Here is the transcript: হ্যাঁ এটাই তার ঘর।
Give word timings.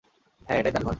হ্যাঁ 0.47 0.57
এটাই 0.59 0.73
তার 0.73 0.81
ঘর। 0.81 0.89